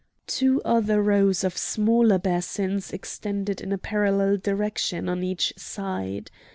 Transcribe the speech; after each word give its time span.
Two 0.25 0.63
other 0.65 0.99
rows 0.99 1.43
of 1.43 1.55
smaller 1.55 2.17
basins 2.17 2.91
extended 2.91 3.61
in 3.61 3.71
a 3.71 3.77
parallel 3.77 4.37
direction 4.37 5.07
on 5.07 5.21
each 5.23 5.53
side. 5.57 6.31